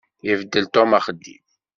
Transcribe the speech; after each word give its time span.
Ibeddel 0.29 0.65
Tom 0.73 0.89
axeddim. 0.97 1.43